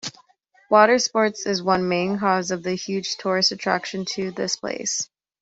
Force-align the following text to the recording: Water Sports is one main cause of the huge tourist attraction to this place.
Water 0.71 0.97
Sports 0.97 1.45
is 1.45 1.61
one 1.61 1.87
main 1.87 2.17
cause 2.17 2.49
of 2.49 2.63
the 2.63 2.73
huge 2.73 3.17
tourist 3.17 3.51
attraction 3.51 4.03
to 4.13 4.31
this 4.31 4.55
place. 4.55 5.07